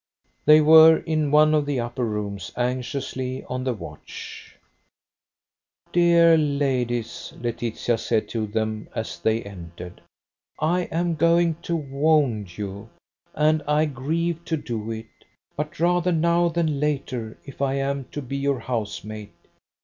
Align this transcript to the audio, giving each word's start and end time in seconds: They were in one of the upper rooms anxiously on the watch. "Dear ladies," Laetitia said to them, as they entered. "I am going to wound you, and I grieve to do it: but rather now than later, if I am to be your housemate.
They 0.45 0.61
were 0.61 0.97
in 0.97 1.29
one 1.29 1.53
of 1.53 1.67
the 1.67 1.79
upper 1.79 2.03
rooms 2.03 2.51
anxiously 2.57 3.43
on 3.47 3.63
the 3.63 3.73
watch. 3.75 4.55
"Dear 5.93 6.37
ladies," 6.39 7.33
Laetitia 7.39 7.99
said 7.99 8.27
to 8.29 8.47
them, 8.47 8.89
as 8.95 9.19
they 9.19 9.43
entered. 9.43 10.01
"I 10.59 10.85
am 10.91 11.13
going 11.13 11.53
to 11.61 11.75
wound 11.75 12.57
you, 12.57 12.89
and 13.35 13.61
I 13.67 13.85
grieve 13.85 14.43
to 14.45 14.57
do 14.57 14.89
it: 14.89 15.05
but 15.55 15.79
rather 15.79 16.11
now 16.11 16.49
than 16.49 16.79
later, 16.79 17.37
if 17.45 17.61
I 17.61 17.75
am 17.75 18.05
to 18.05 18.23
be 18.23 18.37
your 18.37 18.61
housemate. 18.61 19.35